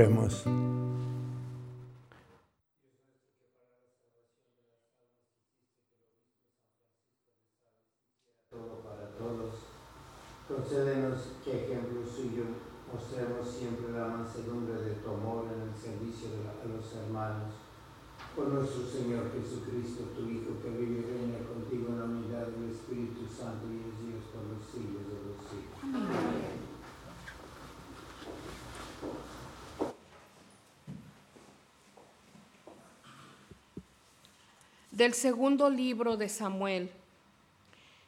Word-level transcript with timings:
Oremos. 0.00 0.46
Del 35.00 35.14
segundo 35.14 35.70
libro 35.70 36.18
de 36.18 36.28
Samuel. 36.28 36.90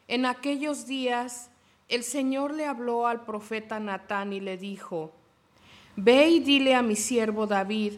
En 0.09 0.27
aquellos 0.27 0.87
días 0.87 1.49
el 1.89 2.05
Señor 2.05 2.53
le 2.53 2.67
habló 2.67 3.07
al 3.07 3.25
profeta 3.25 3.81
Natán 3.81 4.35
y 4.35 4.41
le 4.41 4.59
dijo, 4.59 5.11
Ve 5.97 6.29
y 6.29 6.41
dile 6.41 6.75
a 6.75 6.83
mi 6.83 6.95
siervo 6.95 7.47
David 7.47 7.95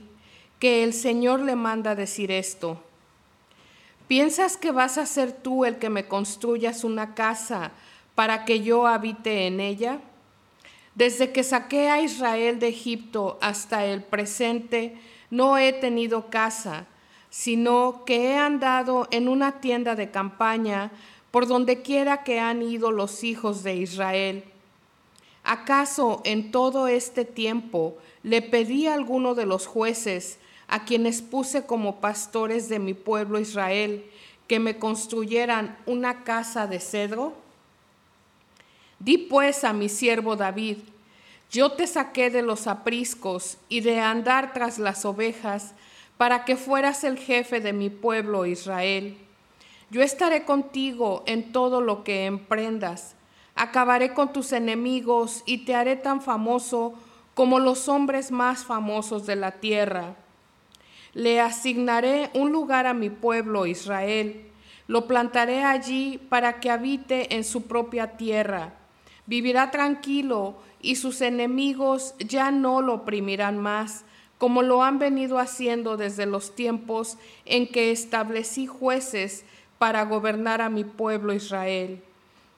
que 0.61 0.85
el 0.85 0.93
Señor 0.93 1.41
le 1.41 1.57
manda 1.57 1.97
decir 1.97 2.31
esto. 2.31 2.81
¿Piensas 4.07 4.57
que 4.57 4.71
vas 4.71 4.97
a 4.97 5.07
ser 5.07 5.33
tú 5.33 5.65
el 5.65 5.81
que 5.81 5.91
me 5.91 6.07
construyas 6.07 6.85
una 6.85 7.17
casa 7.17 7.73
para 8.15 8.45
que 8.45 8.61
yo 8.61 8.87
habite 8.87 9.49
en 9.49 9.59
ella? 9.59 9.99
Desde 10.95 11.33
que 11.33 11.43
saqué 11.43 11.89
a 11.89 12.01
Israel 12.01 12.61
de 12.61 12.69
Egipto 12.69 13.41
hasta 13.41 13.87
el 13.87 14.05
presente, 14.05 14.97
no 15.31 15.59
he 15.59 15.73
tenido 15.73 16.31
casa 16.31 16.87
sino 17.35 18.05
que 18.07 18.31
he 18.31 18.37
andado 18.37 19.09
en 19.11 19.27
una 19.27 19.61
tienda 19.61 19.97
de 19.97 20.13
campaña 20.13 20.93
por 21.33 21.49
donde 21.49 21.83
quiera 21.83 22.23
que 22.23 22.39
han 22.39 22.63
ido 22.63 22.93
los 22.93 23.25
hijos 23.25 23.65
de 23.65 23.75
Israel. 23.75 24.45
¿Acaso 25.43 26.23
en 26.25 26.53
todo 26.53 26.87
este 26.87 27.25
tiempo 27.25 27.99
le 28.23 28.41
pedí 28.41 28.87
a 28.87 28.95
alguno 28.95 29.35
de 29.35 29.47
los 29.47 29.67
jueces, 29.67 30.39
a 30.69 30.85
quienes 30.85 31.23
puse 31.23 31.67
como 31.67 31.97
pastores 32.01 32.69
de 32.69 32.79
mi 32.79 32.95
pueblo 32.95 33.41
Israel, 33.41 34.05
que 34.47 34.61
me 34.61 34.79
construyeran 34.79 35.77
una 35.87 36.23
casa 36.23 36.69
de 36.69 36.79
cedro? 36.79 37.33
Di 39.01 39.19
pues 39.19 39.65
a 39.65 39.73
mi 39.73 39.89
siervo 39.89 40.37
David, 40.37 40.79
yo 41.51 41.73
te 41.73 41.89
saqué 41.89 42.31
de 42.31 42.43
los 42.43 42.69
apriscos 42.69 43.59
y 43.69 43.81
de 43.81 43.99
andar 43.99 44.53
tras 44.53 44.79
las 44.79 45.05
ovejas, 45.05 45.75
para 46.17 46.45
que 46.45 46.57
fueras 46.57 47.05
el 47.05 47.19
jefe 47.19 47.61
de 47.61 47.73
mi 47.73 47.91
pueblo 47.91 48.47
Israel. 48.47 49.17
Yo 49.91 50.03
estaré 50.03 50.45
contigo 50.45 51.23
en 51.27 51.53
todo 51.53 51.81
lo 51.81 52.05
que 52.05 52.27
emprendas. 52.27 53.17
Acabaré 53.55 54.15
con 54.15 54.33
tus 54.33 54.53
enemigos 54.53 55.43
y 55.47 55.59
te 55.65 55.75
haré 55.75 55.97
tan 55.97 56.21
famoso 56.21 56.95
como 57.35 57.59
los 57.59 57.89
hombres 57.89 58.31
más 58.31 58.65
famosos 58.65 59.27
de 59.27 59.37
la 59.37 59.53
tierra. 59.53 60.17
Le 61.13 61.41
asignaré 61.41 62.31
un 62.35 62.51
lugar 62.51 62.87
a 62.87 62.95
mi 62.95 63.11
pueblo 63.11 63.67
Israel. 63.67 64.47
Lo 64.87 65.07
plantaré 65.07 65.65
allí 65.65 66.19
para 66.29 66.61
que 66.61 66.71
habite 66.71 67.35
en 67.37 67.45
su 67.45 67.63
propia 67.63 68.17
tierra. 68.17 68.75
Vivirá 69.27 69.71
tranquilo 69.71 70.57
y 70.81 70.97
sus 70.97 71.21
enemigos 71.21 72.15
ya 72.19 72.51
no 72.51 72.83
lo 72.83 72.95
oprimirán 72.95 73.59
más 73.59 74.05
como 74.39 74.63
lo 74.63 74.83
han 74.83 74.99
venido 74.99 75.39
haciendo 75.39 75.97
desde 75.97 76.27
los 76.27 76.55
tiempos 76.55 77.17
en 77.45 77.67
que 77.67 77.91
establecí 77.91 78.67
jueces 78.67 79.45
para 79.79 80.05
gobernar 80.05 80.61
a 80.61 80.71
mi 80.71 80.85
pueblo 80.85 81.33
Israel. 81.33 82.03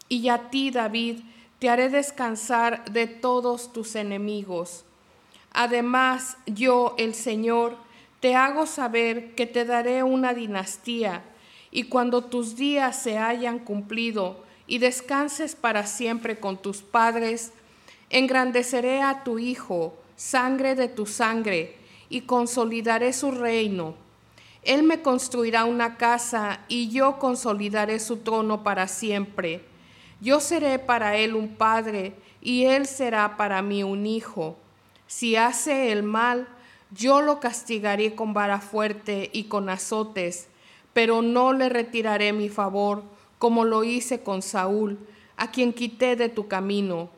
Y 0.09 0.29
a 0.29 0.51
ti, 0.51 0.71
David, 0.71 1.21
te 1.59 1.69
haré 1.69 1.89
descansar 1.89 2.85
de 2.91 3.07
todos 3.07 3.73
tus 3.73 3.97
enemigos. 3.97 4.85
Además, 5.53 6.37
yo, 6.47 6.95
el 6.99 7.15
Señor, 7.15 7.77
te 8.21 8.35
hago 8.35 8.67
saber 8.67 9.35
que 9.35 9.47
te 9.47 9.65
daré 9.65 10.03
una 10.03 10.35
dinastía, 10.35 11.23
y 11.71 11.85
cuando 11.85 12.25
tus 12.25 12.57
días 12.57 13.03
se 13.03 13.19
hayan 13.19 13.59
cumplido 13.59 14.43
y 14.67 14.79
descanses 14.79 15.55
para 15.55 15.87
siempre 15.87 16.39
con 16.39 16.57
tus 16.57 16.83
padres, 16.83 17.53
engrandeceré 18.11 19.03
a 19.03 19.25
tu 19.25 19.39
Hijo, 19.39 19.95
sangre 20.17 20.75
de 20.75 20.89
tu 20.89 21.07
sangre, 21.07 21.77
y 22.09 22.23
consolidaré 22.23 23.13
su 23.13 23.31
reino. 23.31 23.95
Él 24.63 24.83
me 24.83 25.03
construirá 25.03 25.65
una 25.65 25.97
casa 25.97 26.61
y 26.69 26.89
yo 26.89 27.19
consolidaré 27.19 28.01
su 28.01 28.19
trono 28.19 28.63
para 28.65 28.89
siempre. 28.89 29.63
Yo 30.21 30.41
seré 30.41 30.79
para 30.79 31.17
él 31.17 31.35
un 31.35 31.55
padre 31.57 32.15
y 32.41 32.65
él 32.65 32.87
será 32.87 33.37
para 33.37 33.63
mí 33.63 33.83
un 33.83 34.07
hijo. 34.07 34.57
Si 35.07 35.37
hace 35.37 35.93
el 35.93 36.03
mal, 36.03 36.49
yo 36.91 37.21
lo 37.21 37.39
castigaré 37.39 38.15
con 38.15 38.33
vara 38.33 38.61
fuerte 38.61 39.31
y 39.33 39.45
con 39.45 39.69
azotes, 39.69 40.49
pero 40.93 41.23
no 41.23 41.53
le 41.53 41.69
retiraré 41.69 42.33
mi 42.33 42.49
favor, 42.49 43.05
como 43.39 43.65
lo 43.65 43.85
hice 43.85 44.23
con 44.23 44.43
Saúl, 44.43 44.99
a 45.37 45.51
quien 45.51 45.73
quité 45.73 46.17
de 46.17 46.29
tu 46.29 46.49
camino 46.49 47.11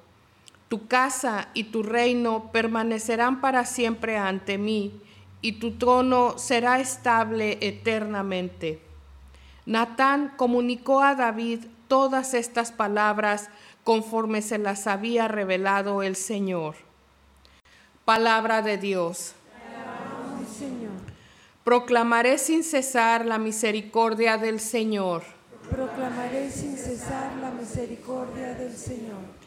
tu 0.68 0.86
casa 0.86 1.48
y 1.54 1.64
tu 1.64 1.82
reino 1.82 2.50
permanecerán 2.52 3.40
para 3.40 3.64
siempre 3.64 4.18
ante 4.18 4.58
mí, 4.58 5.00
y 5.40 5.52
tu 5.52 5.78
trono 5.78 6.36
será 6.36 6.80
estable 6.80 7.58
eternamente. 7.60 8.80
Natán 9.66 10.32
comunicó 10.36 11.02
a 11.02 11.14
David 11.14 11.60
todas 11.88 12.34
estas 12.34 12.72
palabras 12.72 13.48
conforme 13.84 14.42
se 14.42 14.58
las 14.58 14.86
había 14.86 15.28
revelado 15.28 16.02
el 16.02 16.16
Señor. 16.16 16.76
Palabra 18.04 18.62
de 18.62 18.78
Dios. 18.78 19.34
Proclamaré 21.64 22.38
sin 22.38 22.64
cesar 22.64 23.26
la 23.26 23.38
misericordia 23.38 24.38
del 24.38 24.58
Señor. 24.58 25.22
Proclamaré 25.70 26.50
sin 26.50 26.76
cesar 26.76 27.36
la 27.42 27.50
misericordia 27.50 28.54
del 28.54 28.74
Señor. 28.74 29.37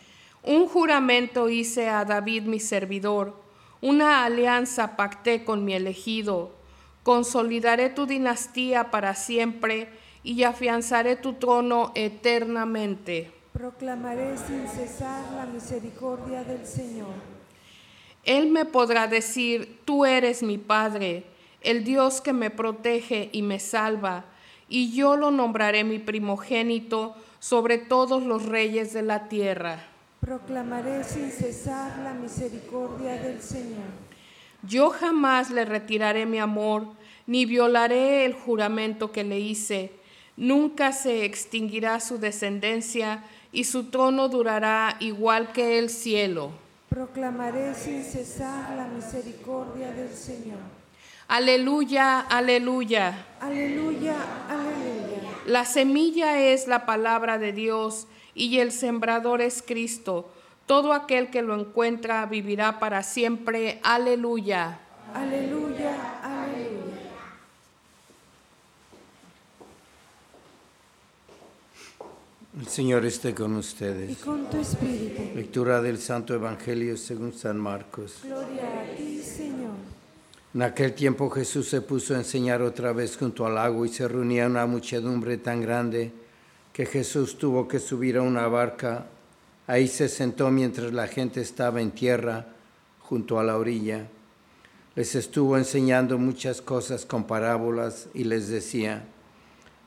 Un 0.43 0.67
juramento 0.67 1.49
hice 1.49 1.87
a 1.87 2.03
David 2.03 2.43
mi 2.43 2.59
servidor, 2.59 3.35
una 3.79 4.25
alianza 4.25 4.95
pacté 4.95 5.43
con 5.43 5.63
mi 5.63 5.75
elegido. 5.75 6.51
Consolidaré 7.03 7.89
tu 7.89 8.07
dinastía 8.07 8.89
para 8.89 9.13
siempre 9.13 9.89
y 10.23 10.41
afianzaré 10.41 11.15
tu 11.15 11.33
trono 11.33 11.91
eternamente. 11.93 13.31
Proclamaré 13.53 14.35
sin 14.35 14.67
cesar 14.67 15.31
la 15.33 15.45
misericordia 15.45 16.43
del 16.43 16.65
Señor. 16.65 17.13
Él 18.23 18.49
me 18.49 18.65
podrá 18.65 19.07
decir, 19.07 19.79
tú 19.85 20.05
eres 20.05 20.41
mi 20.41 20.57
Padre, 20.57 21.23
el 21.61 21.83
Dios 21.83 22.19
que 22.19 22.33
me 22.33 22.49
protege 22.49 23.29
y 23.31 23.43
me 23.43 23.59
salva, 23.59 24.25
y 24.67 24.91
yo 24.93 25.17
lo 25.17 25.29
nombraré 25.29 25.83
mi 25.83 25.99
primogénito 25.99 27.15
sobre 27.39 27.77
todos 27.77 28.23
los 28.23 28.45
reyes 28.47 28.93
de 28.93 29.03
la 29.03 29.27
tierra. 29.27 29.90
Proclamaré 30.21 31.03
sin 31.03 31.31
cesar 31.31 31.97
la 32.03 32.13
misericordia 32.13 33.13
del 33.13 33.41
Señor. 33.41 33.89
Yo 34.61 34.91
jamás 34.91 35.49
le 35.49 35.65
retiraré 35.65 36.27
mi 36.27 36.37
amor, 36.37 36.85
ni 37.25 37.45
violaré 37.45 38.25
el 38.25 38.33
juramento 38.33 39.11
que 39.11 39.23
le 39.23 39.39
hice. 39.39 39.91
Nunca 40.37 40.91
se 40.91 41.25
extinguirá 41.25 41.99
su 41.99 42.19
descendencia 42.19 43.23
y 43.51 43.63
su 43.63 43.85
trono 43.85 44.29
durará 44.29 44.95
igual 44.99 45.53
que 45.53 45.79
el 45.79 45.89
cielo. 45.89 46.51
Proclamaré 46.87 47.73
sin 47.73 48.03
cesar 48.03 48.75
la 48.77 48.85
misericordia 48.85 49.91
del 49.91 50.13
Señor. 50.13 50.59
Aleluya, 51.29 52.19
aleluya. 52.19 53.25
Aleluya, 53.39 54.17
aleluya. 54.47 55.29
La 55.47 55.65
semilla 55.65 56.39
es 56.39 56.67
la 56.67 56.85
palabra 56.85 57.39
de 57.39 57.53
Dios 57.53 58.05
y 58.41 58.59
el 58.59 58.71
sembrador 58.71 59.39
es 59.39 59.61
Cristo. 59.61 60.27
Todo 60.65 60.93
aquel 60.93 61.29
que 61.29 61.43
lo 61.43 61.53
encuentra 61.59 62.25
vivirá 62.25 62.79
para 62.79 63.03
siempre. 63.03 63.79
Aleluya. 63.83 64.79
Aleluya, 65.13 66.19
aleluya. 66.23 66.81
El 72.59 72.67
Señor 72.67 73.05
esté 73.05 73.35
con 73.35 73.55
ustedes. 73.57 74.09
Y 74.09 74.15
con 74.15 74.49
tu 74.49 74.59
espíritu. 74.59 75.21
Lectura 75.35 75.79
del 75.83 75.99
Santo 75.99 76.33
Evangelio 76.33 76.97
según 76.97 77.33
San 77.33 77.59
Marcos. 77.59 78.21
Gloria 78.23 78.81
a 78.81 78.95
ti, 78.97 79.21
Señor. 79.21 79.75
En 80.55 80.63
aquel 80.63 80.95
tiempo 80.95 81.29
Jesús 81.29 81.67
se 81.67 81.81
puso 81.81 82.15
a 82.15 82.17
enseñar 82.17 82.63
otra 82.63 82.91
vez 82.91 83.17
junto 83.17 83.45
al 83.45 83.53
lago 83.53 83.85
y 83.85 83.89
se 83.89 84.07
reunía 84.07 84.47
una 84.47 84.65
muchedumbre 84.65 85.37
tan 85.37 85.61
grande 85.61 86.11
que 86.73 86.85
Jesús 86.85 87.37
tuvo 87.37 87.67
que 87.67 87.79
subir 87.79 88.17
a 88.17 88.21
una 88.21 88.47
barca. 88.47 89.07
Ahí 89.67 89.87
se 89.87 90.07
sentó 90.09 90.49
mientras 90.51 90.93
la 90.93 91.07
gente 91.07 91.41
estaba 91.41 91.81
en 91.81 91.91
tierra 91.91 92.47
junto 92.99 93.39
a 93.39 93.43
la 93.43 93.57
orilla. 93.57 94.07
Les 94.95 95.15
estuvo 95.15 95.57
enseñando 95.57 96.17
muchas 96.17 96.61
cosas 96.61 97.05
con 97.05 97.25
parábolas 97.25 98.07
y 98.13 98.25
les 98.25 98.49
decía, 98.49 99.05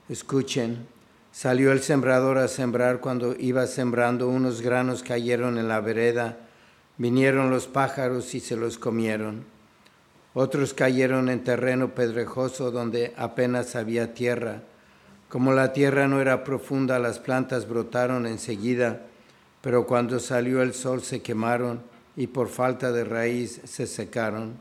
escuchen, 0.08 0.86
salió 1.30 1.72
el 1.72 1.80
sembrador 1.80 2.38
a 2.38 2.48
sembrar 2.48 3.00
cuando 3.00 3.34
iba 3.38 3.66
sembrando 3.66 4.28
unos 4.28 4.62
granos 4.62 5.02
cayeron 5.02 5.58
en 5.58 5.68
la 5.68 5.80
vereda, 5.80 6.38
vinieron 6.96 7.50
los 7.50 7.66
pájaros 7.66 8.34
y 8.34 8.40
se 8.40 8.56
los 8.56 8.78
comieron. 8.78 9.44
Otros 10.32 10.74
cayeron 10.74 11.28
en 11.28 11.44
terreno 11.44 11.94
pedrejoso 11.94 12.70
donde 12.70 13.12
apenas 13.16 13.76
había 13.76 14.14
tierra 14.14 14.62
como 15.28 15.52
la 15.52 15.72
tierra 15.72 16.06
no 16.06 16.20
era 16.20 16.44
profunda, 16.44 16.98
las 16.98 17.18
plantas 17.18 17.68
brotaron 17.68 18.26
enseguida, 18.26 19.02
pero 19.60 19.86
cuando 19.86 20.20
salió 20.20 20.62
el 20.62 20.74
sol 20.74 21.02
se 21.02 21.22
quemaron 21.22 21.80
y 22.16 22.28
por 22.28 22.48
falta 22.48 22.92
de 22.92 23.04
raíz 23.04 23.60
se 23.64 23.86
secaron. 23.86 24.54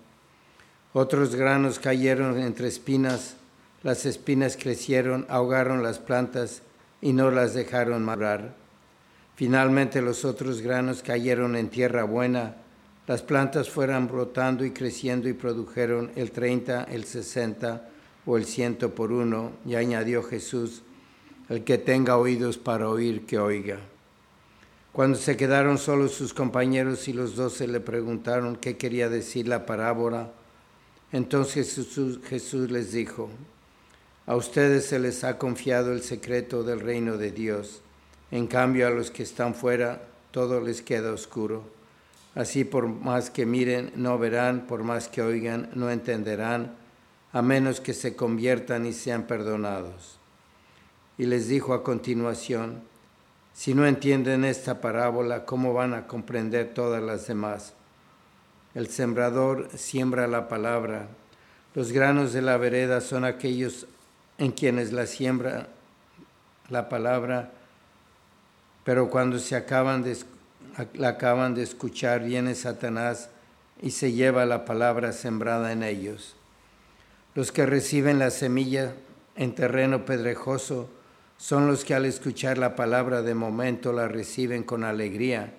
Otros 0.93 1.36
granos 1.36 1.79
cayeron 1.79 2.39
entre 2.39 2.67
espinas, 2.67 3.36
las 3.84 4.05
espinas 4.05 4.58
crecieron, 4.58 5.25
ahogaron 5.29 5.84
las 5.84 6.00
plantas 6.00 6.62
y 7.01 7.13
no 7.13 7.32
las 7.32 7.53
dejaron 7.53 8.03
madurar. 8.03 8.55
Finalmente 9.36 10.01
los 10.01 10.25
otros 10.25 10.62
granos 10.62 11.03
cayeron 11.03 11.55
en 11.55 11.70
tierra 11.70 12.03
buena, 12.03 12.55
las 13.08 13.22
plantas 13.22 13.70
fueron 13.70 14.08
brotando 14.08 14.63
y 14.63 14.72
creciendo 14.72 15.27
y 15.27 15.34
produjeron 15.34 16.12
el 16.15 16.32
30, 16.32 16.86
el 16.86 17.03
60 17.03 17.89
o 18.25 18.38
el 18.38 18.46
ciento 18.46 18.96
por 18.96 19.12
uno, 19.12 19.51
y 19.65 19.75
añadió 19.75 20.24
Jesús, 20.24 20.84
el 21.50 21.63
que 21.63 21.77
tenga 21.77 22.18
oídos 22.18 22.58
para 22.58 22.89
oír, 22.89 23.25
que 23.25 23.38
oiga. 23.38 23.80
Cuando 24.92 25.18
se 25.18 25.36
quedaron 25.36 25.77
solos 25.77 26.13
sus 26.13 26.34
compañeros 26.34 27.08
y 27.08 27.13
los 27.13 27.36
doce 27.36 27.68
le 27.68 27.80
preguntaron 27.80 28.56
qué 28.56 28.77
quería 28.77 29.10
decir 29.10 29.48
la 29.48 29.65
parábola, 29.65 30.32
entonces 31.12 31.75
Jesús, 31.75 32.20
Jesús 32.27 32.72
les 32.72 32.92
dijo, 32.92 33.30
a 34.25 34.36
ustedes 34.36 34.86
se 34.86 35.00
les 35.00 35.24
ha 35.24 35.38
confiado 35.38 35.92
el 35.92 36.01
secreto 36.01 36.63
del 36.63 36.80
reino 36.80 37.18
de 37.18 37.32
Dios, 37.32 37.82
en 38.32 38.48
cambio 38.48 38.88
a 38.88 38.92
los 38.92 39.12
que 39.12 39.24
están 39.24 39.53
fuera 39.53 40.08
todo 40.32 40.62
les 40.62 40.82
queda 40.82 41.12
oscuro. 41.12 41.63
Así 42.36 42.63
por 42.63 42.88
más 42.88 43.30
que 43.30 43.46
miren, 43.46 43.92
no 43.96 44.18
verán, 44.18 44.65
por 44.65 44.84
más 44.84 45.08
que 45.08 45.22
oigan, 45.22 45.70
no 45.75 45.92
entenderán 45.92 46.75
a 47.33 47.41
menos 47.41 47.81
que 47.81 47.93
se 47.93 48.15
conviertan 48.15 48.85
y 48.85 48.93
sean 48.93 49.23
perdonados. 49.23 50.19
Y 51.17 51.25
les 51.25 51.47
dijo 51.47 51.73
a 51.73 51.83
continuación, 51.83 52.81
si 53.53 53.73
no 53.73 53.85
entienden 53.85 54.45
esta 54.45 54.81
parábola, 54.81 55.45
¿cómo 55.45 55.73
van 55.73 55.93
a 55.93 56.07
comprender 56.07 56.73
todas 56.73 57.01
las 57.03 57.27
demás? 57.27 57.73
El 58.75 58.87
sembrador 58.87 59.69
siembra 59.75 60.27
la 60.27 60.47
palabra. 60.47 61.07
Los 61.75 61.91
granos 61.91 62.33
de 62.33 62.41
la 62.41 62.57
vereda 62.57 63.01
son 63.01 63.25
aquellos 63.25 63.87
en 64.37 64.51
quienes 64.51 64.91
la 64.91 65.05
siembra 65.05 65.67
la 66.69 66.89
palabra, 66.89 67.51
pero 68.83 69.09
cuando 69.09 69.37
se 69.37 69.55
acaban 69.55 70.03
de, 70.03 70.17
la 70.93 71.09
acaban 71.09 71.53
de 71.53 71.63
escuchar, 71.63 72.23
viene 72.23 72.55
Satanás 72.55 73.29
y 73.81 73.91
se 73.91 74.11
lleva 74.11 74.45
la 74.45 74.65
palabra 74.65 75.11
sembrada 75.11 75.71
en 75.71 75.83
ellos. 75.83 76.35
Los 77.35 77.51
que 77.51 77.65
reciben 77.65 78.19
la 78.19 78.29
semilla 78.29 78.93
en 79.35 79.55
terreno 79.55 80.05
pedrejoso 80.05 80.89
son 81.37 81.67
los 81.67 81.83
que 81.83 81.95
al 81.95 82.05
escuchar 82.05 82.59
la 82.59 82.75
palabra 82.75 83.23
de 83.23 83.33
momento 83.33 83.91
la 83.91 84.07
reciben 84.07 84.63
con 84.63 84.83
alegría, 84.83 85.53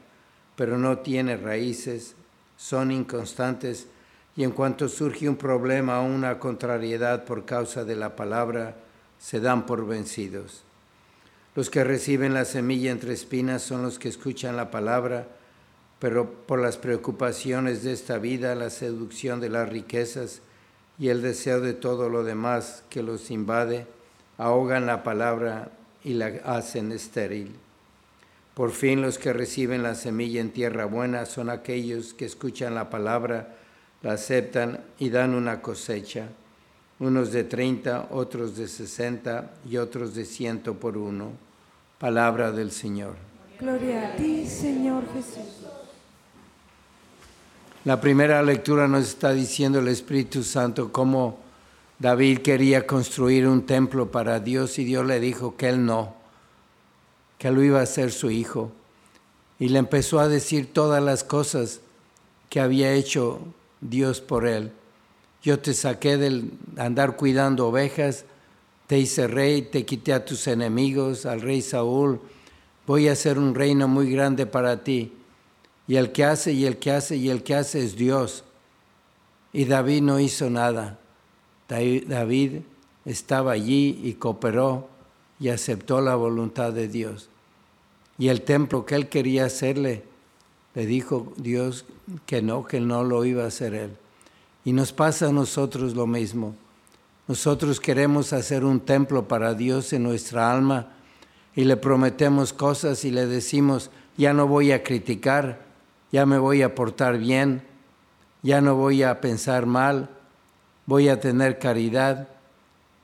pero 0.54 0.78
no 0.78 0.98
tienen 0.98 1.42
raíces, 1.42 2.14
son 2.56 2.92
inconstantes 2.92 3.88
y 4.36 4.44
en 4.44 4.52
cuanto 4.52 4.88
surge 4.88 5.28
un 5.28 5.36
problema 5.36 6.00
o 6.00 6.06
una 6.06 6.38
contrariedad 6.38 7.24
por 7.24 7.44
causa 7.44 7.84
de 7.84 7.96
la 7.96 8.14
palabra, 8.14 8.76
se 9.18 9.40
dan 9.40 9.66
por 9.66 9.86
vencidos. 9.86 10.62
Los 11.56 11.70
que 11.70 11.82
reciben 11.82 12.34
la 12.34 12.44
semilla 12.44 12.92
entre 12.92 13.12
espinas 13.12 13.62
son 13.62 13.82
los 13.82 13.98
que 13.98 14.08
escuchan 14.08 14.56
la 14.56 14.70
palabra, 14.70 15.26
pero 15.98 16.30
por 16.46 16.60
las 16.60 16.76
preocupaciones 16.76 17.82
de 17.82 17.92
esta 17.92 18.18
vida, 18.18 18.54
la 18.54 18.70
seducción 18.70 19.40
de 19.40 19.50
las 19.50 19.68
riquezas 19.68 20.40
y 20.98 21.08
el 21.08 21.22
deseo 21.22 21.60
de 21.60 21.74
todo 21.74 22.08
lo 22.08 22.24
demás 22.24 22.84
que 22.88 23.02
los 23.02 23.30
invade, 23.30 23.86
ahogan 24.38 24.86
la 24.86 25.02
palabra 25.02 25.70
y 26.02 26.14
la 26.14 26.26
hacen 26.44 26.92
estéril. 26.92 27.54
Por 28.54 28.70
fin 28.70 29.02
los 29.02 29.18
que 29.18 29.32
reciben 29.32 29.82
la 29.82 29.96
semilla 29.96 30.40
en 30.40 30.50
tierra 30.50 30.84
buena 30.84 31.26
son 31.26 31.50
aquellos 31.50 32.14
que 32.14 32.24
escuchan 32.24 32.74
la 32.74 32.88
palabra, 32.88 33.56
la 34.02 34.12
aceptan 34.12 34.84
y 34.98 35.10
dan 35.10 35.34
una 35.34 35.60
cosecha, 35.60 36.28
unos 37.00 37.32
de 37.32 37.42
30, 37.42 38.08
otros 38.10 38.56
de 38.56 38.68
60 38.68 39.50
y 39.68 39.78
otros 39.78 40.14
de 40.14 40.24
ciento 40.24 40.74
por 40.74 40.96
uno. 40.96 41.32
Palabra 41.98 42.52
del 42.52 42.70
Señor. 42.70 43.16
Gloria 43.58 44.08
a 44.08 44.16
ti, 44.16 44.46
Señor 44.46 45.02
Jesús. 45.12 45.64
La 47.84 48.00
primera 48.00 48.42
lectura 48.42 48.88
nos 48.88 49.08
está 49.08 49.32
diciendo 49.32 49.78
el 49.78 49.88
Espíritu 49.88 50.42
Santo 50.42 50.90
cómo 50.90 51.38
David 51.98 52.38
quería 52.38 52.86
construir 52.86 53.46
un 53.46 53.66
templo 53.66 54.10
para 54.10 54.40
Dios 54.40 54.78
y 54.78 54.84
Dios 54.86 55.04
le 55.04 55.20
dijo 55.20 55.58
que 55.58 55.68
él 55.68 55.84
no, 55.84 56.14
que 57.36 57.48
él 57.48 57.62
iba 57.62 57.82
a 57.82 57.86
ser 57.86 58.10
su 58.10 58.30
hijo. 58.30 58.72
Y 59.58 59.68
le 59.68 59.78
empezó 59.78 60.18
a 60.18 60.28
decir 60.28 60.72
todas 60.72 61.02
las 61.02 61.24
cosas 61.24 61.80
que 62.48 62.58
había 62.58 62.90
hecho 62.94 63.40
Dios 63.82 64.22
por 64.22 64.46
él. 64.46 64.72
Yo 65.42 65.58
te 65.58 65.74
saqué 65.74 66.16
del 66.16 66.52
andar 66.78 67.16
cuidando 67.16 67.68
ovejas, 67.68 68.24
te 68.86 68.98
hice 68.98 69.26
rey, 69.26 69.60
te 69.60 69.84
quité 69.84 70.14
a 70.14 70.24
tus 70.24 70.46
enemigos, 70.46 71.26
al 71.26 71.42
rey 71.42 71.60
Saúl. 71.60 72.18
Voy 72.86 73.08
a 73.08 73.12
hacer 73.12 73.38
un 73.38 73.54
reino 73.54 73.88
muy 73.88 74.10
grande 74.10 74.46
para 74.46 74.82
ti. 74.82 75.12
Y 75.86 75.96
el 75.96 76.12
que 76.12 76.24
hace 76.24 76.52
y 76.52 76.64
el 76.66 76.78
que 76.78 76.90
hace 76.90 77.16
y 77.16 77.30
el 77.30 77.42
que 77.42 77.54
hace 77.54 77.84
es 77.84 77.96
Dios. 77.96 78.44
Y 79.52 79.66
David 79.66 80.02
no 80.02 80.18
hizo 80.18 80.50
nada. 80.50 80.98
David 81.68 82.62
estaba 83.04 83.52
allí 83.52 84.00
y 84.02 84.14
cooperó 84.14 84.88
y 85.38 85.48
aceptó 85.48 86.00
la 86.00 86.14
voluntad 86.14 86.72
de 86.72 86.88
Dios. 86.88 87.28
Y 88.18 88.28
el 88.28 88.42
templo 88.42 88.86
que 88.86 88.94
él 88.94 89.08
quería 89.08 89.46
hacerle, 89.46 90.04
le 90.74 90.86
dijo 90.86 91.32
Dios 91.36 91.84
que 92.26 92.42
no, 92.42 92.64
que 92.64 92.80
no 92.80 93.04
lo 93.04 93.24
iba 93.24 93.44
a 93.44 93.48
hacer 93.48 93.74
él. 93.74 93.96
Y 94.64 94.72
nos 94.72 94.92
pasa 94.92 95.28
a 95.28 95.32
nosotros 95.32 95.94
lo 95.94 96.06
mismo. 96.06 96.54
Nosotros 97.26 97.80
queremos 97.80 98.32
hacer 98.32 98.64
un 98.64 98.80
templo 98.80 99.28
para 99.28 99.54
Dios 99.54 99.92
en 99.92 100.02
nuestra 100.02 100.52
alma 100.52 100.92
y 101.54 101.64
le 101.64 101.76
prometemos 101.76 102.52
cosas 102.52 103.04
y 103.04 103.10
le 103.10 103.26
decimos, 103.26 103.90
ya 104.16 104.32
no 104.32 104.46
voy 104.46 104.72
a 104.72 104.82
criticar, 104.82 105.64
ya 106.14 106.26
me 106.26 106.38
voy 106.38 106.62
a 106.62 106.76
portar 106.76 107.18
bien, 107.18 107.64
ya 108.44 108.60
no 108.60 108.76
voy 108.76 109.02
a 109.02 109.20
pensar 109.20 109.66
mal, 109.66 110.10
voy 110.86 111.08
a 111.08 111.18
tener 111.18 111.58
caridad, 111.58 112.28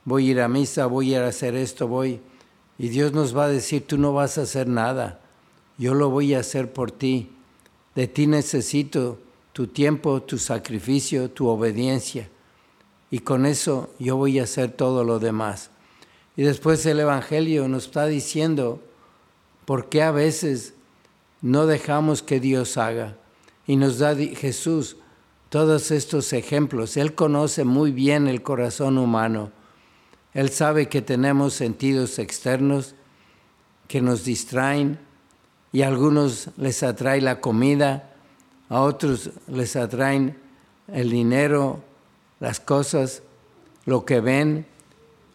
voy 0.05 0.29
a 0.29 0.31
ir 0.31 0.39
a 0.39 0.47
misa, 0.47 0.85
voy 0.85 1.13
a 1.13 1.17
ir 1.17 1.23
a 1.25 1.27
hacer 1.27 1.55
esto, 1.55 1.89
voy. 1.89 2.21
Y 2.77 2.87
Dios 2.87 3.11
nos 3.11 3.35
va 3.35 3.43
a 3.43 3.49
decir, 3.49 3.85
tú 3.85 3.97
no 3.97 4.13
vas 4.13 4.37
a 4.37 4.43
hacer 4.43 4.67
nada, 4.67 5.19
yo 5.77 5.93
lo 5.93 6.09
voy 6.09 6.33
a 6.33 6.39
hacer 6.39 6.71
por 6.71 6.89
ti. 6.89 7.33
De 7.95 8.07
ti 8.07 8.27
necesito 8.27 9.19
tu 9.51 9.67
tiempo, 9.67 10.21
tu 10.21 10.37
sacrificio, 10.37 11.29
tu 11.29 11.49
obediencia. 11.49 12.29
Y 13.09 13.19
con 13.19 13.45
eso 13.45 13.89
yo 13.99 14.15
voy 14.15 14.39
a 14.39 14.43
hacer 14.43 14.71
todo 14.71 15.03
lo 15.03 15.19
demás. 15.19 15.69
Y 16.37 16.43
después 16.43 16.85
el 16.85 17.01
Evangelio 17.01 17.67
nos 17.67 17.87
está 17.87 18.05
diciendo 18.05 18.79
por 19.65 19.89
qué 19.89 20.01
a 20.01 20.11
veces 20.11 20.75
no 21.41 21.65
dejamos 21.65 22.21
que 22.21 22.39
Dios 22.39 22.77
haga. 22.77 23.17
Y 23.67 23.75
nos 23.75 23.99
da 23.99 24.15
Jesús 24.15 24.97
todos 25.49 25.91
estos 25.91 26.33
ejemplos. 26.33 26.97
Él 26.97 27.13
conoce 27.15 27.63
muy 27.63 27.91
bien 27.91 28.27
el 28.27 28.41
corazón 28.41 28.97
humano. 28.97 29.51
Él 30.33 30.49
sabe 30.49 30.87
que 30.87 31.01
tenemos 31.01 31.53
sentidos 31.53 32.19
externos 32.19 32.95
que 33.87 34.01
nos 34.01 34.23
distraen 34.23 34.99
y 35.73 35.81
a 35.81 35.87
algunos 35.87 36.49
les 36.57 36.83
atrae 36.83 37.21
la 37.21 37.41
comida, 37.41 38.13
a 38.69 38.81
otros 38.81 39.31
les 39.47 39.75
atraen 39.75 40.37
el 40.87 41.09
dinero, 41.09 41.83
las 42.39 42.59
cosas, 42.59 43.23
lo 43.85 44.05
que 44.05 44.21
ven. 44.21 44.65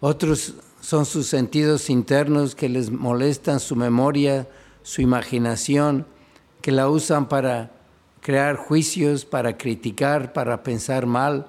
Otros 0.01 0.55
son 0.81 1.05
sus 1.05 1.27
sentidos 1.27 1.91
internos 1.91 2.55
que 2.55 2.69
les 2.69 2.91
molestan 2.91 3.61
su 3.61 3.77
memoria, 3.77 4.49
su 4.87 5.03
imaginación, 5.03 6.07
que 6.63 6.71
la 6.71 6.89
usan 6.89 7.29
para 7.29 7.73
crear 8.21 8.55
juicios, 8.55 9.25
para 9.25 9.59
criticar, 9.59 10.33
para 10.33 10.63
pensar 10.63 11.07
mal. 11.07 11.49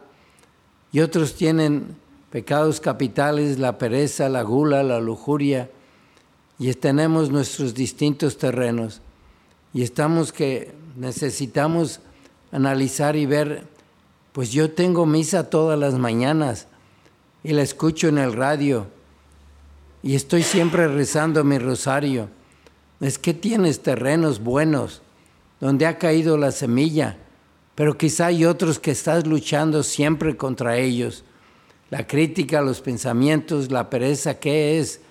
Y 0.91 1.01
otros 1.01 1.36
tienen 1.36 1.96
pecados 2.32 2.79
capitales, 2.79 3.60
la 3.60 3.77
pereza, 3.77 4.27
la 4.27 4.41
gula, 4.41 4.82
la 4.82 5.00
lujuria. 5.00 5.70
Y 6.58 6.74
tenemos 6.74 7.29
nuestros 7.29 7.75
distintos 7.75 8.39
terrenos. 8.39 9.01
Y 9.72 9.84
estamos 9.84 10.34
que 10.34 10.74
necesitamos 10.96 12.00
analizar 12.51 13.15
y 13.15 13.27
ver, 13.27 13.67
pues 14.32 14.51
yo 14.51 14.72
tengo 14.72 15.06
misa 15.06 15.51
todas 15.51 15.77
las 15.77 15.94
mañanas 15.94 16.65
y 17.44 17.53
la 17.53 17.62
escucho 17.62 18.08
en 18.08 18.17
el 18.17 18.34
radio 18.34 18.88
y 20.01 20.15
estoy 20.15 20.41
siempre 20.41 20.88
rezando 20.88 21.44
mi 21.44 21.60
rosario. 21.60 22.36
Es 23.00 23.20
que 23.20 23.34
tienes 23.34 23.82
terrenos 23.82 24.39
buenos 24.42 25.01
donde 25.60 25.86
ha 25.86 25.98
caído 25.98 26.38
la 26.38 26.51
semilla, 26.51 27.18
pero 27.75 27.98
quizá 27.98 28.27
hay 28.27 28.46
otros 28.46 28.80
que 28.80 28.92
estás 28.92 29.27
luchando 29.27 29.84
siempre 29.84 30.38
contra 30.38 30.77
ellos. 30.77 31.24
La 31.89 32.06
crítica, 32.06 32.62
los 32.62 32.82
pensamientos, 32.82 33.72
la 33.72 33.89
pereza, 33.89 34.39
¿qué 34.39 34.80
es? 34.80 35.01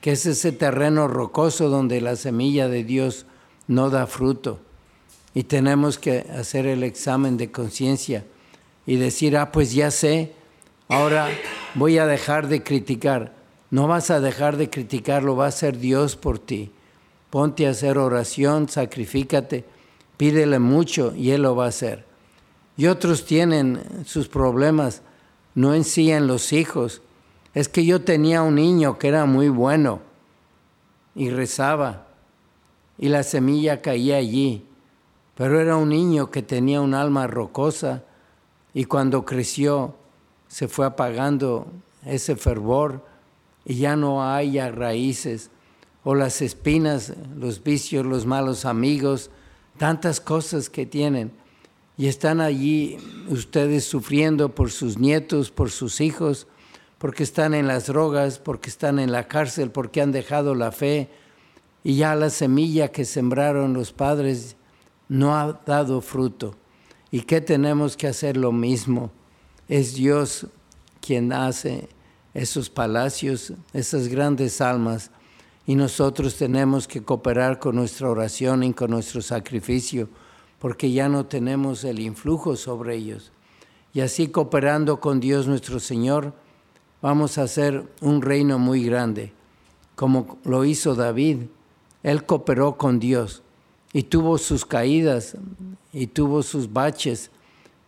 ¿Qué 0.00 0.12
es 0.12 0.26
ese 0.26 0.52
terreno 0.52 1.08
rocoso 1.08 1.68
donde 1.68 2.00
la 2.00 2.16
semilla 2.16 2.68
de 2.68 2.84
Dios 2.84 3.26
no 3.66 3.90
da 3.90 4.06
fruto? 4.06 4.60
y 5.34 5.42
tenemos 5.42 5.98
que 5.98 6.26
hacer 6.38 6.66
el 6.66 6.84
examen 6.84 7.36
de 7.36 7.50
conciencia 7.50 8.24
y 8.86 8.96
decir, 8.96 9.36
ah, 9.36 9.50
pues 9.50 9.74
ya 9.74 9.90
sé, 9.90 10.32
ahora 10.88 11.28
voy 11.74 11.98
a 11.98 12.06
dejar 12.06 12.46
de 12.46 12.62
criticar. 12.62 13.34
No 13.70 13.88
vas 13.88 14.10
a 14.10 14.20
dejar 14.20 14.56
de 14.56 14.70
criticar, 14.70 15.24
lo 15.24 15.34
va 15.34 15.46
a 15.46 15.48
hacer 15.48 15.78
Dios 15.78 16.14
por 16.14 16.38
ti. 16.38 16.70
Ponte 17.34 17.66
a 17.66 17.70
hacer 17.70 17.98
oración, 17.98 18.68
sacrifícate, 18.68 19.64
pídele 20.16 20.60
mucho 20.60 21.12
y 21.16 21.32
Él 21.32 21.42
lo 21.42 21.56
va 21.56 21.64
a 21.64 21.70
hacer. 21.70 22.04
Y 22.76 22.86
otros 22.86 23.24
tienen 23.24 24.04
sus 24.04 24.28
problemas, 24.28 25.02
no 25.56 25.74
en 25.74 25.82
sí 25.82 26.12
en 26.12 26.28
los 26.28 26.52
hijos. 26.52 27.02
Es 27.52 27.68
que 27.68 27.84
yo 27.84 28.02
tenía 28.02 28.42
un 28.42 28.54
niño 28.54 29.00
que 29.00 29.08
era 29.08 29.24
muy 29.26 29.48
bueno 29.48 29.98
y 31.16 31.30
rezaba 31.30 32.06
y 32.98 33.08
la 33.08 33.24
semilla 33.24 33.82
caía 33.82 34.18
allí 34.18 34.64
pero 35.34 35.60
era 35.60 35.76
un 35.76 35.88
niño 35.88 36.30
que 36.30 36.42
tenía 36.42 36.80
un 36.80 36.94
alma 36.94 37.26
rocosa 37.26 38.04
y 38.72 38.84
cuando 38.84 39.24
creció 39.24 39.96
se 40.46 40.68
fue 40.68 40.86
apagando 40.86 41.66
ese 42.06 42.36
fervor 42.36 43.04
y 43.64 43.74
ya 43.74 43.96
no 43.96 44.24
hay 44.24 44.60
raíces 44.70 45.50
o 46.04 46.14
las 46.14 46.42
espinas, 46.42 47.14
los 47.36 47.62
vicios, 47.64 48.04
los 48.04 48.26
malos 48.26 48.66
amigos, 48.66 49.30
tantas 49.78 50.20
cosas 50.20 50.68
que 50.68 50.86
tienen. 50.86 51.32
Y 51.96 52.06
están 52.08 52.40
allí 52.40 52.98
ustedes 53.28 53.84
sufriendo 53.84 54.54
por 54.54 54.70
sus 54.70 54.98
nietos, 54.98 55.50
por 55.50 55.70
sus 55.70 56.00
hijos, 56.00 56.46
porque 56.98 57.22
están 57.22 57.54
en 57.54 57.66
las 57.66 57.86
drogas, 57.86 58.38
porque 58.38 58.68
están 58.68 58.98
en 58.98 59.12
la 59.12 59.28
cárcel, 59.28 59.70
porque 59.70 60.00
han 60.02 60.12
dejado 60.12 60.54
la 60.54 60.72
fe. 60.72 61.08
Y 61.82 61.96
ya 61.96 62.14
la 62.14 62.30
semilla 62.30 62.88
que 62.92 63.04
sembraron 63.04 63.72
los 63.74 63.92
padres 63.92 64.56
no 65.08 65.36
ha 65.36 65.60
dado 65.64 66.00
fruto. 66.00 66.54
¿Y 67.10 67.22
qué 67.22 67.40
tenemos 67.40 67.96
que 67.96 68.08
hacer 68.08 68.36
lo 68.36 68.52
mismo? 68.52 69.10
Es 69.68 69.94
Dios 69.94 70.46
quien 71.00 71.32
hace 71.32 71.88
esos 72.32 72.68
palacios, 72.68 73.52
esas 73.72 74.08
grandes 74.08 74.60
almas, 74.60 75.10
y 75.66 75.74
nosotros 75.74 76.36
tenemos 76.36 76.86
que 76.86 77.02
cooperar 77.02 77.58
con 77.58 77.76
nuestra 77.76 78.10
oración 78.10 78.62
y 78.64 78.74
con 78.74 78.90
nuestro 78.90 79.22
sacrificio, 79.22 80.08
porque 80.58 80.92
ya 80.92 81.08
no 81.08 81.26
tenemos 81.26 81.84
el 81.84 82.00
influjo 82.00 82.56
sobre 82.56 82.96
ellos. 82.96 83.32
Y 83.92 84.00
así 84.00 84.28
cooperando 84.28 85.00
con 85.00 85.20
Dios 85.20 85.46
nuestro 85.46 85.80
Señor, 85.80 86.34
vamos 87.00 87.38
a 87.38 87.42
hacer 87.42 87.86
un 88.00 88.22
reino 88.22 88.58
muy 88.58 88.84
grande, 88.84 89.32
como 89.94 90.38
lo 90.44 90.64
hizo 90.64 90.94
David. 90.94 91.44
Él 92.02 92.24
cooperó 92.26 92.76
con 92.76 92.98
Dios 92.98 93.42
y 93.92 94.02
tuvo 94.02 94.36
sus 94.38 94.66
caídas 94.66 95.36
y 95.92 96.08
tuvo 96.08 96.42
sus 96.42 96.72
baches, 96.72 97.30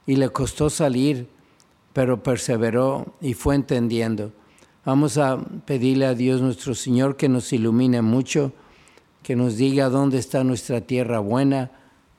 y 0.07 0.15
le 0.15 0.29
costó 0.29 0.71
salir, 0.71 1.29
pero 1.93 2.23
perseveró 2.23 3.15
y 3.21 3.35
fue 3.35 3.57
entendiendo. 3.57 4.31
Vamos 4.87 5.19
a 5.19 5.39
pedirle 5.67 6.07
a 6.07 6.15
Dios 6.15 6.41
nuestro 6.41 6.73
Señor 6.77 7.17
que 7.17 7.29
nos 7.29 7.53
ilumine 7.53 8.03
mucho, 8.03 8.53
que 9.25 9.35
nos 9.35 9.57
diga 9.57 9.89
dónde 9.89 10.19
está 10.19 10.45
nuestra 10.45 10.81
tierra 10.81 11.19
buena, 11.19 11.73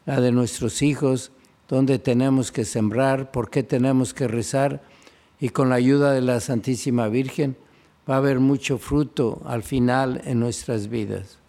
la 0.05 0.19
de 0.19 0.33
nuestros 0.33 0.81
hijos, 0.81 1.31
dónde 1.69 1.97
tenemos 1.97 2.51
que 2.51 2.65
sembrar, 2.65 3.31
por 3.31 3.49
qué 3.49 3.63
tenemos 3.63 4.13
que 4.13 4.27
rezar 4.27 4.83
y 5.39 5.47
con 5.47 5.69
la 5.69 5.75
ayuda 5.75 6.11
de 6.11 6.19
la 6.19 6.41
Santísima 6.41 7.07
Virgen 7.07 7.55
va 8.07 8.15
a 8.15 8.17
haber 8.17 8.41
mucho 8.41 8.77
fruto 8.77 9.41
al 9.45 9.63
final 9.63 10.21
en 10.25 10.41
nuestras 10.41 10.89
vidas. 10.89 11.39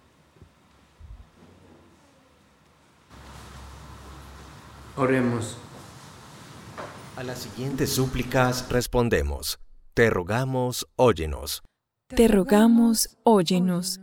Oremos. 4.94 5.56
A 7.16 7.24
las 7.24 7.40
siguientes 7.40 7.90
súplicas 7.90 8.68
respondemos. 8.70 9.58
Te 9.98 10.10
rogamos, 10.10 10.86
óyenos. 10.94 11.64
Te 12.06 12.28
rogamos, 12.28 13.18
óyenos. 13.24 13.98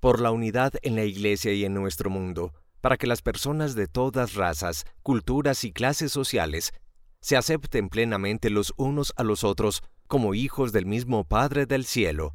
Por 0.00 0.18
la 0.18 0.30
unidad 0.30 0.72
en 0.80 0.96
la 0.96 1.04
Iglesia 1.04 1.52
y 1.52 1.66
en 1.66 1.74
nuestro 1.74 2.08
mundo, 2.08 2.54
para 2.80 2.96
que 2.96 3.06
las 3.06 3.20
personas 3.20 3.74
de 3.74 3.86
todas 3.86 4.32
razas, 4.32 4.86
culturas 5.02 5.64
y 5.64 5.72
clases 5.72 6.10
sociales 6.10 6.72
se 7.20 7.36
acepten 7.36 7.90
plenamente 7.90 8.48
los 8.48 8.72
unos 8.78 9.12
a 9.14 9.22
los 9.22 9.44
otros 9.44 9.82
como 10.06 10.32
hijos 10.32 10.72
del 10.72 10.86
mismo 10.86 11.24
Padre 11.24 11.66
del 11.66 11.84
cielo. 11.84 12.34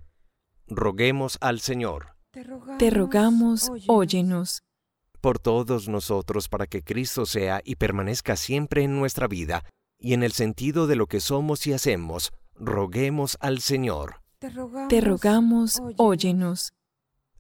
Roguemos 0.68 1.39
al 1.42 1.62
Señor. 1.62 2.10
Te 2.77 2.92
rogamos, 2.92 3.72
óyenos. 3.88 4.62
Por 5.22 5.39
todos 5.39 5.89
nosotros 5.89 6.50
para 6.50 6.68
que 6.68 6.84
Cristo 6.84 7.25
sea 7.25 7.62
y 7.65 7.77
permanezca 7.77 8.36
siempre 8.36 8.84
en 8.84 8.96
nuestra 8.96 9.27
vida 9.27 9.65
y 9.98 10.13
en 10.13 10.22
el 10.22 10.34
sentido 10.34 10.86
de 10.86 10.96
lo 10.96 11.08
que 11.08 11.20
somos 11.20 11.65
y 11.65 11.74
hacemos, 11.74 12.32
roguemos 12.55 13.38
al 13.41 13.59
Señor. 13.59 14.21
Te 14.89 15.01
rogamos, 15.01 15.81
óyenos. 15.97 16.74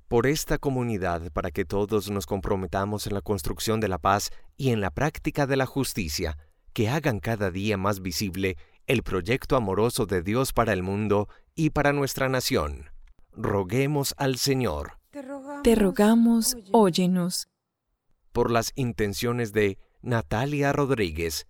Por 0.07 0.27
esta 0.27 0.57
comunidad, 0.57 1.31
para 1.31 1.51
que 1.51 1.65
todos 1.65 2.09
nos 2.09 2.25
comprometamos 2.25 3.07
en 3.07 3.13
la 3.13 3.21
construcción 3.21 3.79
de 3.79 3.87
la 3.87 3.97
paz 3.97 4.29
y 4.55 4.69
en 4.69 4.81
la 4.81 4.91
práctica 4.91 5.47
de 5.47 5.57
la 5.57 5.65
justicia, 5.65 6.37
que 6.73 6.89
hagan 6.89 7.19
cada 7.19 7.51
día 7.51 7.77
más 7.77 8.01
visible 8.01 8.57
el 8.87 9.01
proyecto 9.01 9.55
amoroso 9.55 10.05
de 10.05 10.21
Dios 10.21 10.53
para 10.53 10.73
el 10.73 10.83
mundo 10.83 11.27
y 11.55 11.71
para 11.71 11.93
nuestra 11.93 12.29
nación. 12.29 12.89
Roguemos 13.31 14.13
al 14.17 14.37
Señor. 14.37 14.99
Te 15.63 15.75
rogamos, 15.75 16.57
óyenos. 16.71 17.47
Por 18.31 18.51
las 18.51 18.73
intenciones 18.75 19.53
de 19.53 19.79
Natalia 20.01 20.71
Rodríguez, 20.73 21.47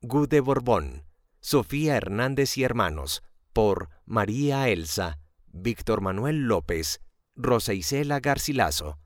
Gude 0.00 0.40
Borbón, 0.40 1.07
Sofía 1.40 1.96
Hernández 1.96 2.56
y 2.58 2.64
hermanos, 2.64 3.22
por 3.52 3.88
María 4.04 4.68
Elsa, 4.68 5.18
Víctor 5.46 6.00
Manuel 6.00 6.46
López, 6.46 7.00
Rosa 7.36 7.74
Isela 7.74 8.20
Garcilaso, 8.20 8.98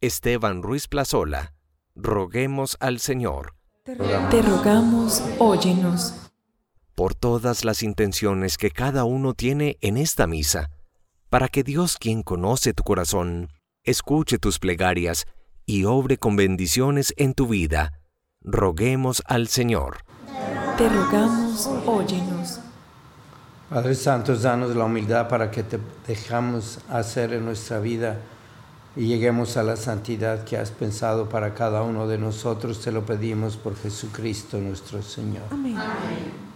Esteban 0.00 0.62
Ruiz 0.62 0.88
Plazola, 0.88 1.54
roguemos 1.94 2.76
al 2.80 3.00
Señor. 3.00 3.54
Te 3.84 4.42
rogamos, 4.42 5.22
óyenos. 5.38 6.14
Por 6.94 7.14
todas 7.14 7.64
las 7.64 7.82
intenciones 7.82 8.56
que 8.56 8.70
cada 8.70 9.04
uno 9.04 9.34
tiene 9.34 9.76
en 9.80 9.96
esta 9.96 10.26
misa, 10.26 10.70
para 11.28 11.48
que 11.48 11.62
Dios, 11.62 11.96
quien 11.98 12.22
conoce 12.22 12.72
tu 12.74 12.84
corazón, 12.84 13.50
escuche 13.82 14.38
tus 14.38 14.58
plegarias 14.58 15.26
y 15.66 15.84
obre 15.84 16.16
con 16.16 16.36
bendiciones 16.36 17.12
en 17.16 17.34
tu 17.34 17.48
vida, 17.48 18.00
roguemos 18.40 19.22
al 19.26 19.48
Señor. 19.48 20.04
Te 20.76 20.88
rogamos, 20.88 21.70
óyenos. 21.86 22.58
Padre 23.70 23.94
Santo, 23.94 24.34
danos 24.34 24.74
la 24.74 24.84
humildad 24.84 25.28
para 25.28 25.48
que 25.48 25.62
te 25.62 25.78
dejamos 26.06 26.80
hacer 26.90 27.32
en 27.32 27.44
nuestra 27.44 27.78
vida 27.78 28.18
y 28.96 29.06
lleguemos 29.06 29.56
a 29.56 29.62
la 29.62 29.76
santidad 29.76 30.42
que 30.42 30.56
has 30.56 30.72
pensado 30.72 31.28
para 31.28 31.54
cada 31.54 31.82
uno 31.82 32.08
de 32.08 32.18
nosotros. 32.18 32.80
Te 32.80 32.90
lo 32.90 33.06
pedimos 33.06 33.56
por 33.56 33.76
Jesucristo 33.76 34.58
nuestro 34.58 35.00
Señor. 35.00 35.44
Amén. 35.52 35.76
En 35.76 36.53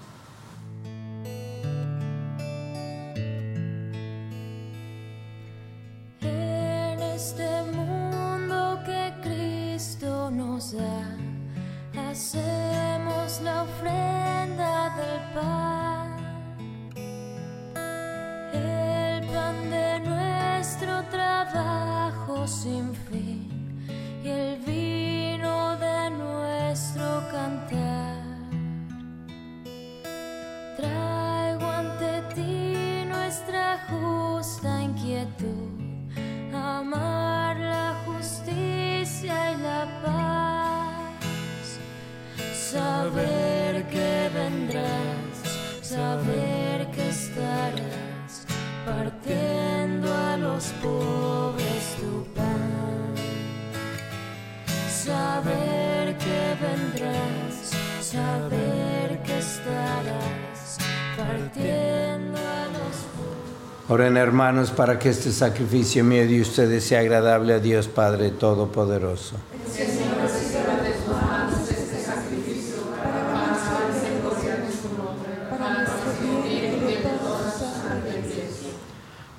Oren 63.90 64.18
hermanos 64.18 64.70
para 64.70 64.98
que 64.98 65.09
este 65.09 65.33
sacrificio 65.33 66.05
mío 66.05 66.27
de 66.27 66.42
ustedes 66.42 66.85
sea 66.85 67.01
agradable 67.01 67.55
a 67.55 67.59
Dios 67.59 67.88
Padre 67.88 68.31
Todopoderoso. 68.31 69.37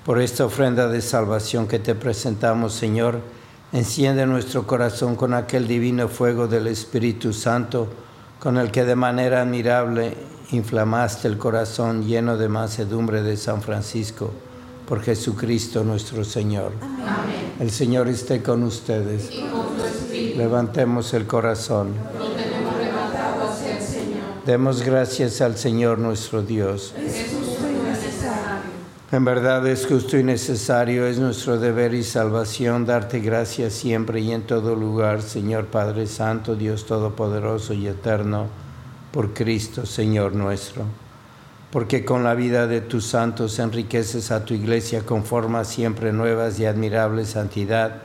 Por 0.04 0.20
esta 0.20 0.46
ofrenda 0.46 0.88
de 0.88 1.02
salvación 1.04 1.68
que 1.68 1.78
te 1.78 1.94
presentamos, 1.94 2.74
Señor, 2.74 3.22
enciende 3.72 4.26
nuestro 4.26 4.66
corazón 4.66 5.16
con 5.16 5.36
aquel 5.36 5.68
divino 5.68 6.08
fuego 6.08 6.48
del 6.48 6.66
Espíritu 6.66 7.34
Santo, 7.34 7.88
con 8.40 8.58
el 8.58 8.72
que 8.72 8.84
de 8.84 8.96
manera 8.96 9.42
admirable 9.44 10.18
inflamaste 10.52 11.28
el 11.28 11.38
corazón 11.38 12.06
lleno 12.06 12.38
de 12.38 12.50
mansedumbre 12.50 13.22
de 13.22 13.38
San 13.38 13.62
Francisco, 13.62 14.32
por 14.88 15.02
Jesucristo 15.02 15.84
nuestro 15.84 16.24
Señor. 16.24 16.72
El 17.60 17.70
Señor 17.70 18.08
esté 18.08 18.42
con 18.42 18.64
ustedes. 18.64 19.30
Levantemos 20.36 21.14
el 21.14 21.28
corazón. 21.28 21.94
Demos 24.46 24.82
gracias 24.82 25.42
al 25.42 25.58
Señor 25.58 26.00
nuestro 26.00 26.42
Dios. 26.42 26.96
En 29.12 29.26
verdad 29.26 29.66
es 29.68 29.88
justo 29.88 30.18
y 30.18 30.24
necesario, 30.24 31.08
es 31.08 31.18
nuestro 31.18 31.58
deber 31.60 31.96
y 31.96 32.04
salvación 32.04 32.86
darte 32.86 33.20
gracias 33.20 33.74
siempre 33.74 34.22
y 34.22 34.32
en 34.32 34.44
todo 34.44 34.76
lugar, 34.76 35.24
Señor 35.24 35.66
Padre 35.66 36.06
Santo, 36.06 36.56
Dios 36.56 36.86
Todopoderoso 36.86 37.74
y 37.74 37.88
Eterno, 37.88 38.48
por 39.12 39.34
Cristo, 39.34 39.86
Señor 39.86 40.34
nuestro. 40.34 40.84
Porque 41.72 42.04
con 42.04 42.24
la 42.24 42.34
vida 42.34 42.68
de 42.68 42.82
tus 42.82 43.06
santos 43.06 43.60
enriqueces 43.60 44.32
a 44.32 44.46
tu 44.46 44.54
iglesia 44.54 45.06
con 45.06 45.24
formas 45.24 45.68
siempre 45.68 46.12
nuevas 46.12 46.60
y 46.60 46.66
admirable 46.66 47.26
santidad, 47.26 48.02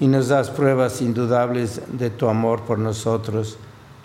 y 0.00 0.08
nos 0.08 0.28
das 0.28 0.50
pruebas 0.50 1.00
indudables 1.00 1.80
de 1.92 2.10
tu 2.10 2.28
amor 2.28 2.62
por 2.62 2.78
nosotros, 2.78 3.56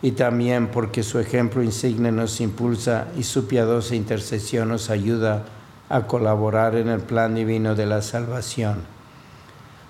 y 0.01 0.11
también 0.11 0.67
porque 0.67 1.01
su 1.01 1.17
ejemplo 1.17 1.63
insigne 1.63 2.11
nos 2.11 2.39
impulsa 2.39 3.07
y 3.17 3.23
su 3.23 3.47
piadosa 3.47 3.95
intercesión 3.95 4.69
nos 4.69 4.91
ayuda 4.91 5.45
a 5.89 6.05
colaborar 6.05 6.75
en 6.75 6.89
el 6.89 6.99
plan 6.99 7.33
divino 7.33 7.73
de 7.73 7.87
la 7.87 8.03
salvación. 8.03 8.81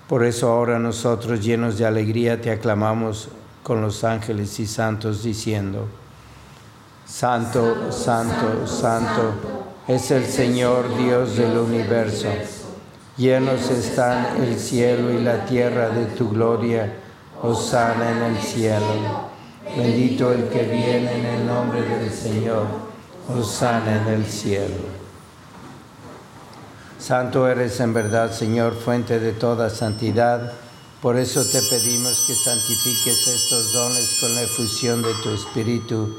Por 0.08 0.24
eso 0.24 0.48
ahora 0.48 0.78
nosotros, 0.78 1.44
llenos 1.44 1.76
de 1.76 1.84
alegría, 1.84 2.40
te 2.40 2.50
aclamamos 2.50 3.28
con 3.62 3.82
los 3.82 4.04
ángeles 4.04 4.58
y 4.60 4.66
santos, 4.66 5.22
diciendo, 5.22 5.88
Santo, 7.08 7.90
Santo, 7.90 8.66
Santo, 8.66 9.32
es 9.88 10.10
el 10.10 10.26
Señor 10.26 10.94
Dios 10.98 11.36
del 11.36 11.56
universo. 11.56 12.28
Llenos 13.16 13.70
están 13.70 14.36
el 14.42 14.58
cielo 14.58 15.10
y 15.10 15.22
la 15.22 15.46
tierra 15.46 15.88
de 15.88 16.04
tu 16.04 16.28
gloria. 16.28 16.92
Osana 17.42 18.10
en 18.10 18.22
el 18.24 18.38
cielo. 18.38 19.30
Bendito 19.76 20.32
el 20.32 20.48
que 20.48 20.64
viene 20.64 21.18
en 21.18 21.24
el 21.24 21.46
nombre 21.46 21.80
del 21.80 22.12
Señor. 22.12 22.66
Hosana 23.28 24.02
en 24.02 24.08
el 24.08 24.26
cielo. 24.26 24.76
Santo 26.98 27.48
eres 27.48 27.80
en 27.80 27.94
verdad, 27.94 28.32
Señor, 28.32 28.74
fuente 28.74 29.18
de 29.18 29.32
toda 29.32 29.70
santidad. 29.70 30.52
Por 31.00 31.16
eso 31.16 31.44
te 31.44 31.62
pedimos 31.62 32.24
que 32.26 32.34
santifiques 32.34 33.28
estos 33.28 33.72
dones 33.72 34.18
con 34.20 34.34
la 34.34 34.42
efusión 34.42 35.02
de 35.02 35.14
tu 35.22 35.30
Espíritu, 35.30 36.18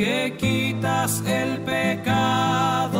Que 0.00 0.34
quitas 0.38 1.22
el 1.26 1.58
pecado 1.58 2.99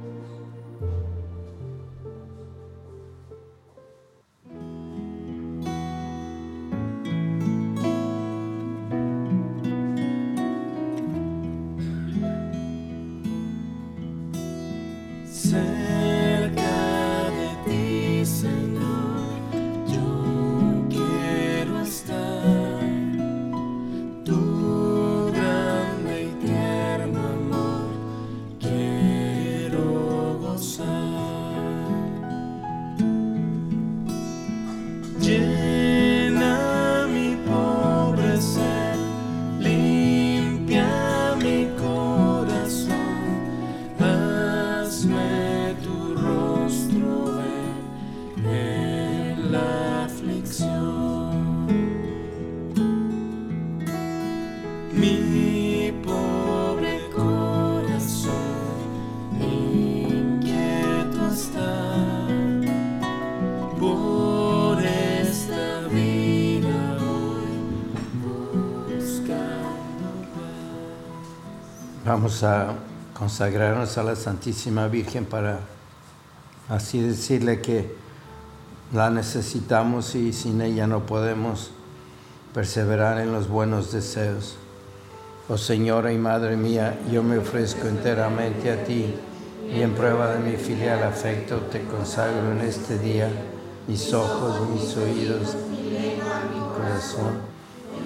Vamos 72.21 72.43
a 72.43 72.75
consagrarnos 73.17 73.97
a 73.97 74.03
la 74.03 74.15
Santísima 74.15 74.87
Virgen 74.87 75.25
para 75.25 75.57
así 76.69 77.01
decirle 77.01 77.61
que 77.61 77.95
la 78.93 79.09
necesitamos 79.09 80.13
y 80.13 80.31
sin 80.31 80.61
ella 80.61 80.85
no 80.85 81.07
podemos 81.07 81.71
perseverar 82.53 83.19
en 83.19 83.33
los 83.33 83.47
buenos 83.47 83.91
deseos. 83.91 84.57
Oh 85.49 85.57
Señora 85.57 86.13
y 86.13 86.19
Madre 86.19 86.57
mía, 86.57 86.95
yo 87.11 87.23
me 87.23 87.39
ofrezco 87.39 87.87
enteramente 87.87 88.69
a 88.69 88.83
ti 88.83 89.15
y 89.73 89.81
en 89.81 89.95
prueba 89.95 90.35
de 90.35 90.47
mi 90.47 90.57
filial 90.57 91.01
afecto 91.01 91.57
te 91.71 91.85
consagro 91.85 92.51
en 92.51 92.61
este 92.61 92.99
día 92.99 93.29
mis 93.87 94.13
ojos, 94.13 94.69
mis 94.69 94.95
oídos, 94.95 95.55
mi 95.71 96.59
corazón, 96.77 97.39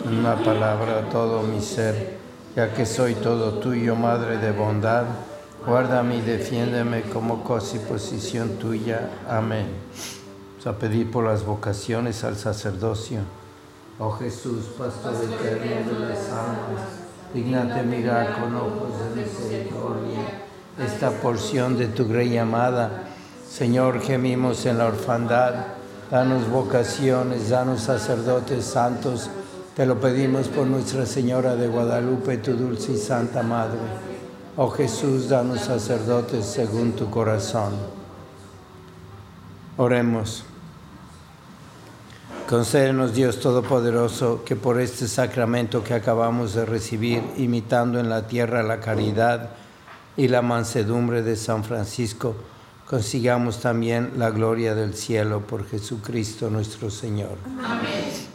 una 0.05 0.41
palabra 0.41 1.09
todo 1.09 1.43
mi 1.43 1.59
ser, 1.59 2.23
ya 2.55 2.73
que 2.73 2.85
soy 2.85 3.15
todo 3.15 3.59
tuyo, 3.59 3.95
Madre 3.95 4.37
de 4.37 4.51
bondad, 4.51 5.05
guárdame 5.65 6.17
y 6.17 6.21
defiéndeme 6.21 7.01
como 7.01 7.43
cosa 7.43 7.75
y 7.75 7.79
posición 7.79 8.57
tuya. 8.57 9.09
Amén. 9.29 9.67
Vamos 10.51 10.67
a 10.67 10.79
pedir 10.79 11.11
por 11.11 11.25
las 11.25 11.45
vocaciones 11.45 12.23
al 12.23 12.37
sacerdocio. 12.37 13.19
Oh 13.99 14.11
Jesús, 14.11 14.65
pastor 14.77 15.13
eterno 15.15 15.99
de 15.99 16.09
las 16.09 16.29
almas, 16.29 16.81
dignate 17.33 17.83
mirar 17.83 18.39
con 18.39 18.55
ojos 18.55 18.91
de 18.99 19.21
misericordia 19.21 20.45
esta 20.83 21.11
porción 21.11 21.77
de 21.77 21.87
tu 21.87 22.07
grey 22.07 22.37
amada. 22.37 23.03
Señor, 23.49 24.01
gemimos 24.01 24.65
en 24.65 24.77
la 24.77 24.87
orfandad, 24.87 25.53
danos 26.11 26.49
vocaciones, 26.49 27.49
danos 27.49 27.81
sacerdotes 27.81 28.65
santos. 28.65 29.29
Te 29.75 29.85
lo 29.85 29.99
pedimos 29.99 30.47
por 30.47 30.67
Nuestra 30.67 31.05
Señora 31.05 31.57
de 31.57 31.67
Guadalupe, 31.67 32.37
tu 32.37 32.53
dulce 32.53 32.93
y 32.93 32.97
santa 32.97 33.43
Madre. 33.43 33.77
Oh 34.55 34.69
Jesús, 34.69 35.27
danos 35.27 35.59
sacerdotes 35.59 36.45
según 36.45 36.93
tu 36.93 37.09
corazón. 37.09 37.73
Oremos. 39.75 40.45
Concédenos, 42.47 43.13
Dios 43.13 43.41
Todopoderoso, 43.41 44.45
que 44.45 44.55
por 44.55 44.79
este 44.79 45.09
sacramento 45.09 45.83
que 45.83 45.93
acabamos 45.93 46.53
de 46.53 46.63
recibir, 46.63 47.21
imitando 47.35 47.99
en 47.99 48.07
la 48.07 48.27
tierra 48.27 48.63
la 48.63 48.79
caridad 48.79 49.49
y 50.15 50.29
la 50.29 50.41
mansedumbre 50.41 51.21
de 51.21 51.35
San 51.35 51.65
Francisco, 51.65 52.33
consigamos 52.87 53.59
también 53.59 54.13
la 54.15 54.29
gloria 54.29 54.73
del 54.73 54.93
cielo 54.93 55.41
por 55.41 55.67
Jesucristo 55.67 56.49
nuestro 56.49 56.89
Señor. 56.89 57.37
Amén. 57.61 58.34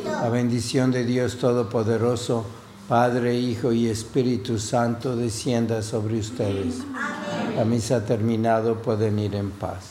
La 0.21 0.29
bendición 0.29 0.91
de 0.91 1.03
Dios 1.03 1.37
Todopoderoso, 1.37 2.45
Padre, 2.87 3.39
Hijo 3.39 3.73
y 3.73 3.87
Espíritu 3.87 4.59
Santo, 4.59 5.15
descienda 5.15 5.81
sobre 5.81 6.19
ustedes. 6.19 6.83
La 7.55 7.65
misa 7.65 7.95
ha 7.95 8.05
terminado, 8.05 8.83
pueden 8.83 9.17
ir 9.17 9.33
en 9.33 9.49
paz. 9.49 9.90